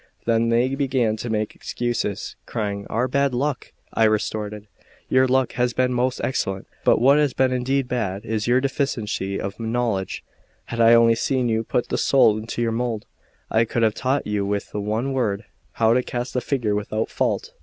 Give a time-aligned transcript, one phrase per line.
[0.25, 4.65] Then they began to make excuses, crying: "Our bad luck!" I retorted:
[5.09, 9.39] "Your luck has been most excellent, but what has been indeed bad is your deficiency
[9.39, 10.23] of knowledge;
[10.65, 13.05] had I only seen you put the soul into your mould,
[13.51, 17.53] I could have taught you with one word how to cast the figure without fault.